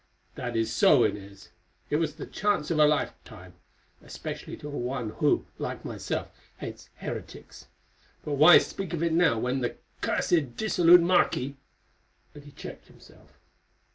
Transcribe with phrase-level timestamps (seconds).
[0.33, 1.49] "That is so, Inez.
[1.91, 3.53] It was the chance of a lifetime,
[4.01, 7.67] especially to one who, like myself, hates heretics.
[8.25, 11.53] But why speak of it now when that cursed, dissolute marquis——"
[12.33, 13.37] and he checked himself.